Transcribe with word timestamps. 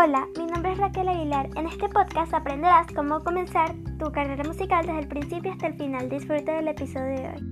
Hola, 0.00 0.28
mi 0.38 0.46
nombre 0.46 0.70
es 0.70 0.78
Raquel 0.78 1.08
Aguilar. 1.08 1.50
En 1.56 1.66
este 1.66 1.88
podcast 1.88 2.32
aprenderás 2.32 2.86
cómo 2.94 3.18
comenzar 3.24 3.74
tu 3.98 4.12
carrera 4.12 4.44
musical 4.44 4.86
desde 4.86 5.00
el 5.00 5.08
principio 5.08 5.50
hasta 5.50 5.66
el 5.66 5.74
final. 5.74 6.08
Disfruta 6.08 6.52
del 6.52 6.68
episodio 6.68 7.16
de 7.16 7.28
hoy. 7.30 7.42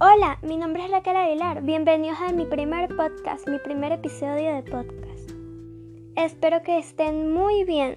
Hola, 0.00 0.38
mi 0.40 0.56
nombre 0.56 0.86
es 0.86 0.90
Raquel 0.90 1.16
Aguilar. 1.16 1.60
Bienvenidos 1.64 2.18
a 2.18 2.32
mi 2.32 2.46
primer 2.46 2.88
podcast, 2.96 3.46
mi 3.46 3.58
primer 3.58 3.92
episodio 3.92 4.54
de 4.54 4.62
podcast. 4.62 5.32
Espero 6.16 6.62
que 6.62 6.78
estén 6.78 7.34
muy 7.34 7.64
bien. 7.64 7.94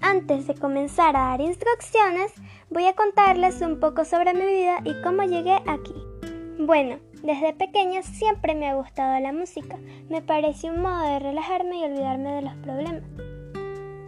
Antes 0.00 0.46
de 0.46 0.54
comenzar 0.54 1.16
a 1.16 1.30
dar 1.30 1.40
instrucciones, 1.40 2.32
voy 2.70 2.86
a 2.86 2.94
contarles 2.94 3.60
un 3.60 3.80
poco 3.80 4.04
sobre 4.04 4.34
mi 4.34 4.44
vida 4.44 4.80
y 4.84 5.00
cómo 5.02 5.22
llegué 5.22 5.56
aquí. 5.66 5.94
Bueno, 6.58 6.98
desde 7.22 7.54
pequeña 7.54 8.02
siempre 8.02 8.54
me 8.54 8.68
ha 8.68 8.74
gustado 8.74 9.18
la 9.20 9.32
música. 9.32 9.78
Me 10.08 10.22
parece 10.22 10.70
un 10.70 10.80
modo 10.80 11.02
de 11.02 11.18
relajarme 11.18 11.78
y 11.78 11.84
olvidarme 11.84 12.32
de 12.32 12.42
los 12.42 12.54
problemas. 12.56 13.02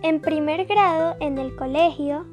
En 0.03 0.21
primer 0.21 0.67
grado, 0.67 1.17
en 1.21 1.39
el 1.39 1.57
colegio, 1.57 2.25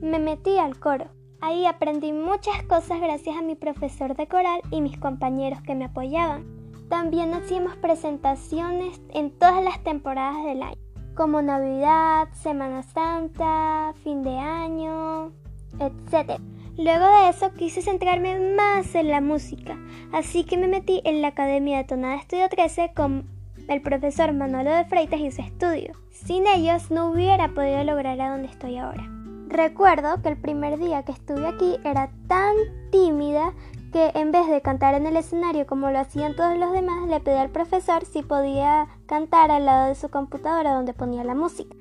me 0.00 0.18
metí 0.18 0.56
al 0.58 0.78
coro. 0.78 1.06
Ahí 1.40 1.66
aprendí 1.66 2.12
muchas 2.12 2.62
cosas 2.62 3.00
gracias 3.00 3.36
a 3.36 3.42
mi 3.42 3.54
profesor 3.54 4.16
de 4.16 4.26
coral 4.28 4.62
y 4.70 4.80
mis 4.80 4.98
compañeros 4.98 5.60
que 5.62 5.74
me 5.74 5.86
apoyaban. 5.86 6.46
También 6.88 7.34
hacíamos 7.34 7.76
presentaciones 7.76 9.00
en 9.10 9.30
todas 9.30 9.62
las 9.62 9.82
temporadas 9.82 10.44
del 10.44 10.62
año 10.62 10.83
como 11.14 11.42
Navidad, 11.42 12.28
Semana 12.32 12.82
Santa, 12.82 13.94
fin 14.02 14.22
de 14.22 14.36
año, 14.36 15.32
etc. 15.78 16.40
Luego 16.76 17.06
de 17.06 17.28
eso 17.28 17.52
quise 17.54 17.82
centrarme 17.82 18.54
más 18.56 18.94
en 18.94 19.08
la 19.08 19.20
música, 19.20 19.78
así 20.12 20.44
que 20.44 20.56
me 20.56 20.66
metí 20.66 21.00
en 21.04 21.22
la 21.22 21.28
Academia 21.28 21.78
de 21.78 21.84
Tonada 21.84 22.16
Estudio 22.16 22.48
13 22.48 22.92
con 22.94 23.28
el 23.68 23.80
profesor 23.80 24.32
Manolo 24.32 24.70
de 24.70 24.84
Freitas 24.84 25.20
y 25.20 25.30
su 25.30 25.40
estudio. 25.40 25.92
Sin 26.10 26.46
ellos 26.46 26.90
no 26.90 27.10
hubiera 27.10 27.48
podido 27.48 27.82
lograr 27.84 28.20
a 28.20 28.30
donde 28.30 28.48
estoy 28.48 28.78
ahora. 28.78 29.08
Recuerdo 29.48 30.20
que 30.20 30.30
el 30.30 30.36
primer 30.36 30.78
día 30.78 31.04
que 31.04 31.12
estuve 31.12 31.46
aquí 31.46 31.76
era 31.84 32.10
tan 32.26 32.54
tímida 32.90 33.52
que 33.94 34.10
en 34.16 34.32
vez 34.32 34.48
de 34.48 34.60
cantar 34.60 34.96
en 34.96 35.06
el 35.06 35.16
escenario 35.16 35.68
como 35.68 35.88
lo 35.88 36.00
hacían 36.00 36.34
todos 36.34 36.58
los 36.58 36.72
demás, 36.72 37.08
le 37.08 37.20
pedí 37.20 37.36
al 37.36 37.50
profesor 37.50 38.04
si 38.04 38.22
podía 38.22 38.88
cantar 39.06 39.52
al 39.52 39.66
lado 39.66 39.86
de 39.86 39.94
su 39.94 40.08
computadora 40.08 40.72
donde 40.72 40.94
ponía 40.94 41.22
la 41.22 41.36
música. 41.36 41.76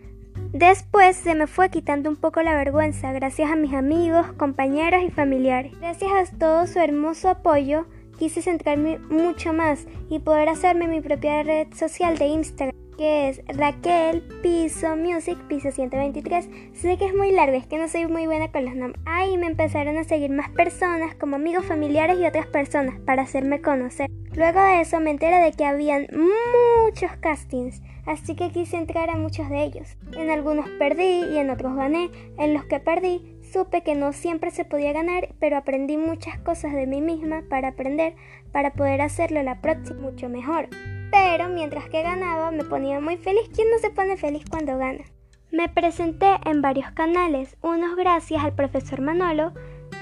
Después 0.51 1.15
se 1.15 1.33
me 1.33 1.47
fue 1.47 1.71
quitando 1.71 2.11
un 2.11 2.15
poco 2.15 2.43
la 2.43 2.53
vergüenza 2.53 3.11
gracias 3.13 3.51
a 3.51 3.55
mis 3.55 3.73
amigos, 3.73 4.27
compañeros 4.33 5.01
y 5.03 5.09
familiares. 5.09 5.73
Gracias 5.79 6.11
a 6.11 6.37
todo 6.37 6.67
su 6.67 6.77
hermoso 6.77 7.29
apoyo, 7.29 7.87
quise 8.19 8.43
centrarme 8.43 8.99
mucho 8.99 9.51
más 9.51 9.87
y 10.07 10.19
poder 10.19 10.49
hacerme 10.49 10.87
mi 10.87 11.01
propia 11.01 11.41
red 11.41 11.73
social 11.73 12.19
de 12.19 12.27
Instagram 12.27 12.82
que 12.97 13.29
es 13.29 13.41
Raquel 13.47 14.21
Piso 14.41 14.95
Music 14.95 15.37
Piso 15.47 15.71
123. 15.71 16.49
Sé 16.73 16.97
que 16.97 17.05
es 17.05 17.15
muy 17.15 17.31
largo, 17.31 17.55
es 17.55 17.67
que 17.67 17.77
no 17.77 17.87
soy 17.87 18.07
muy 18.07 18.25
buena 18.25 18.51
con 18.51 18.65
los 18.65 18.75
nombres. 18.75 19.01
Ahí 19.05 19.37
me 19.37 19.47
empezaron 19.47 19.97
a 19.97 20.03
seguir 20.03 20.31
más 20.31 20.49
personas, 20.49 21.15
como 21.15 21.35
amigos, 21.35 21.65
familiares 21.65 22.17
y 22.19 22.25
otras 22.25 22.47
personas, 22.47 22.99
para 23.01 23.23
hacerme 23.23 23.61
conocer. 23.61 24.09
Luego 24.35 24.61
de 24.61 24.81
eso 24.81 24.99
me 24.99 25.11
enteré 25.11 25.37
de 25.37 25.51
que 25.51 25.65
habían 25.65 26.07
muchos 26.11 27.11
castings, 27.17 27.81
así 28.05 28.35
que 28.35 28.51
quise 28.51 28.77
entrar 28.77 29.09
a 29.09 29.17
muchos 29.17 29.49
de 29.49 29.63
ellos. 29.63 29.95
En 30.17 30.29
algunos 30.29 30.67
perdí 30.79 31.25
y 31.31 31.37
en 31.37 31.49
otros 31.49 31.75
gané. 31.75 32.09
En 32.37 32.53
los 32.53 32.65
que 32.65 32.79
perdí, 32.79 33.37
supe 33.41 33.81
que 33.81 33.95
no 33.95 34.13
siempre 34.13 34.51
se 34.51 34.65
podía 34.65 34.93
ganar, 34.93 35.29
pero 35.39 35.57
aprendí 35.57 35.97
muchas 35.97 36.39
cosas 36.39 36.73
de 36.73 36.87
mí 36.87 37.01
misma 37.01 37.43
para 37.49 37.69
aprender, 37.69 38.15
para 38.51 38.73
poder 38.73 39.01
hacerlo 39.01 39.41
la 39.43 39.61
próxima 39.61 40.01
mucho 40.01 40.29
mejor 40.29 40.67
pero 41.13 41.47
mientras 41.47 41.87
que 41.89 42.01
ganaba 42.01 42.49
me 42.49 42.63
ponía 42.63 42.99
muy 42.99 43.17
feliz. 43.17 43.47
¿Quién 43.53 43.69
no 43.69 43.77
se 43.77 43.91
pone 43.91 44.17
feliz 44.17 44.43
cuando 44.49 44.79
gana? 44.79 45.03
Me 45.51 45.69
presenté 45.69 46.39
en 46.45 46.63
varios 46.63 46.89
canales, 46.91 47.55
unos 47.61 47.95
gracias 47.95 48.43
al 48.43 48.55
profesor 48.55 48.99
Manolo 48.99 49.53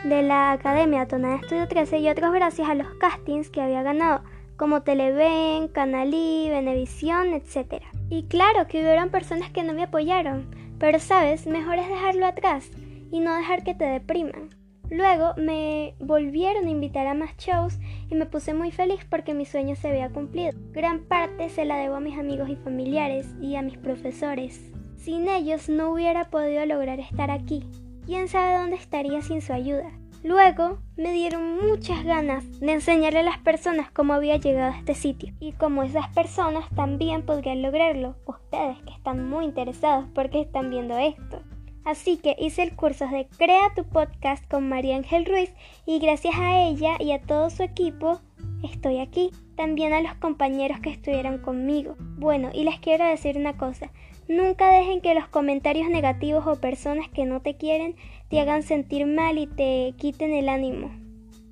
de 0.06 0.24
la 0.24 0.54
Academia 0.54 1.10
Tonada 1.10 1.36
Estudio 1.36 1.68
13 1.68 2.00
y 2.00 2.08
otros 2.08 2.32
gracias 2.32 2.70
a 2.70 2.76
los 2.76 2.88
castings 2.96 3.50
que 3.50 3.62
había 3.62 3.84
ganado, 3.84 4.24
como 4.56 4.84
Televen, 4.84 5.68
Canalí, 5.68 6.48
Venevisión, 6.50 7.34
etc. 7.34 7.84
Y 8.10 8.24
claro 8.28 8.68
que 8.70 8.80
hubieron 8.80 9.10
personas 9.10 9.52
que 9.52 9.64
no 9.64 9.74
me 9.74 9.84
apoyaron, 9.84 10.56
pero 10.80 10.98
sabes, 11.00 11.46
mejor 11.46 11.78
es 11.78 11.90
dejarlo 11.90 12.26
atrás 12.26 12.72
y 13.12 13.20
no 13.20 13.36
dejar 13.36 13.66
que 13.66 13.76
te 13.76 13.84
depriman. 13.84 14.61
Luego 14.92 15.34
me 15.38 15.96
volvieron 16.00 16.68
a 16.68 16.70
invitar 16.70 17.08
a 17.08 17.14
más 17.14 17.38
shows 17.38 17.80
y 18.10 18.16
me 18.16 18.26
puse 18.26 18.54
muy 18.54 18.72
feliz 18.72 19.06
porque 19.10 19.34
mi 19.34 19.46
sueño 19.46 19.78
se 19.78 19.88
había 19.88 20.10
cumplido. 20.10 20.52
Gran 20.74 21.06
parte 21.06 21.48
se 21.48 21.64
la 21.64 21.78
debo 21.78 21.96
a 21.96 22.02
mis 22.02 22.20
amigos 22.20 22.50
y 22.50 22.58
familiares 22.58 23.34
y 23.42 23.56
a 23.56 23.62
mis 23.62 23.78
profesores. 23.78 24.70
Sin 24.98 25.30
ellos 25.30 25.70
no 25.70 25.94
hubiera 25.94 26.26
podido 26.30 26.66
lograr 26.66 27.00
estar 27.00 27.32
aquí. 27.32 27.64
¿Quién 28.06 28.28
sabe 28.28 28.58
dónde 28.58 28.76
estaría 28.76 29.22
sin 29.22 29.42
su 29.42 29.54
ayuda? 29.54 29.90
Luego 30.24 30.80
me 30.98 31.14
dieron 31.14 31.58
muchas 31.66 32.04
ganas 32.04 32.60
de 32.60 32.74
enseñarle 32.74 33.20
a 33.20 33.24
las 33.24 33.40
personas 33.40 33.90
cómo 33.92 34.14
había 34.14 34.36
llegado 34.36 34.74
a 34.74 34.78
este 34.78 34.94
sitio 34.94 35.34
y 35.40 35.54
cómo 35.54 35.84
esas 35.84 36.10
personas 36.10 36.66
también 36.76 37.26
podrían 37.26 37.62
lograrlo. 37.62 38.18
Ustedes 38.26 38.78
que 38.86 38.92
están 38.92 39.30
muy 39.30 39.46
interesados 39.46 40.06
porque 40.14 40.42
están 40.42 40.70
viendo 40.70 40.98
esto. 40.98 41.42
Así 41.84 42.18
que 42.18 42.36
hice 42.38 42.62
el 42.62 42.76
curso 42.76 43.08
de 43.08 43.28
Crea 43.38 43.74
tu 43.76 43.84
podcast 43.84 44.48
con 44.48 44.70
María 44.70 44.96
Ángel 44.96 45.26
Ruiz 45.26 45.52
y 45.86 46.00
gracias 46.00 46.36
a 46.38 46.62
ella 46.64 46.96
y 47.00 47.12
a 47.12 47.22
todo 47.22 47.50
su 47.50 47.64
equipo 47.64 48.22
estoy 48.64 49.00
aquí. 49.00 49.32
También 49.56 49.94
a 49.94 50.02
los 50.02 50.14
compañeros 50.16 50.80
que 50.80 50.92
estuvieron 50.92 51.40
conmigo. 51.40 51.96
Bueno, 52.18 52.50
y 52.54 52.64
les 52.64 52.80
quiero 52.80 53.06
decir 53.06 53.38
una 53.38 53.58
cosa. 53.58 53.92
Nunca 54.28 54.72
dejen 54.72 55.02
que 55.02 55.16
los 55.16 55.28
comentarios 55.28 55.90
negativos 55.90 56.46
o 56.48 56.62
personas 56.62 57.10
que 57.10 57.26
no 57.26 57.42
te 57.42 57.58
quieren 57.58 57.96
te 58.30 58.40
hagan 58.40 58.64
sentir 58.64 59.06
mal 59.06 59.38
y 59.38 59.48
te 59.48 59.94
quiten 59.98 60.34
el 60.34 60.50
ánimo. 60.50 60.92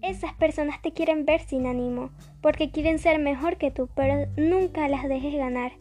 Esas 0.01 0.33
personas 0.33 0.81
te 0.81 0.93
quieren 0.93 1.25
ver 1.25 1.41
sin 1.41 1.65
ánimo, 1.65 2.11
porque 2.41 2.71
quieren 2.71 2.99
ser 2.99 3.19
mejor 3.19 3.57
que 3.57 3.69
tú, 3.69 3.89
pero 3.95 4.27
nunca 4.37 4.87
las 4.87 5.09
dejes 5.09 5.35
ganar. 5.35 5.73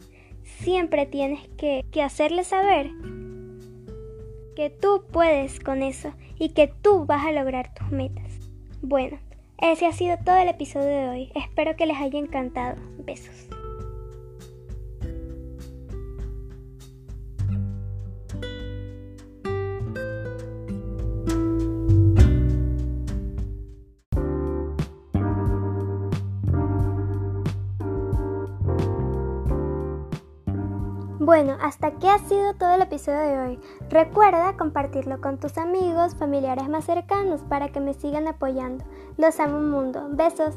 Siempre 0.43 1.05
tienes 1.05 1.47
que, 1.57 1.85
que 1.91 2.01
hacerles 2.01 2.47
saber 2.47 2.91
que 4.59 4.69
tú 4.69 5.05
puedes 5.09 5.57
con 5.61 5.83
eso 5.83 6.11
y 6.37 6.49
que 6.49 6.67
tú 6.67 7.05
vas 7.05 7.25
a 7.25 7.31
lograr 7.31 7.73
tus 7.73 7.89
metas. 7.91 8.51
Bueno, 8.81 9.17
ese 9.57 9.85
ha 9.85 9.93
sido 9.93 10.17
todo 10.17 10.35
el 10.35 10.49
episodio 10.49 10.89
de 10.89 11.07
hoy. 11.07 11.31
Espero 11.33 11.77
que 11.77 11.85
les 11.85 11.95
haya 11.95 12.19
encantado. 12.19 12.75
Besos. 12.97 13.47
Bueno, 31.29 31.57
hasta 31.61 31.85
aquí 31.85 32.07
ha 32.07 32.17
sido 32.17 32.55
todo 32.55 32.73
el 32.73 32.81
episodio 32.81 33.19
de 33.19 33.37
hoy. 33.37 33.59
Recuerda 33.91 34.57
compartirlo 34.57 35.21
con 35.21 35.37
tus 35.37 35.59
amigos, 35.59 36.15
familiares 36.15 36.67
más 36.69 36.85
cercanos 36.85 37.41
para 37.41 37.69
que 37.69 37.79
me 37.79 37.93
sigan 37.93 38.27
apoyando. 38.27 38.83
Los 39.15 39.39
amo 39.39 39.57
un 39.57 39.69
mundo. 39.69 40.07
Besos. 40.09 40.55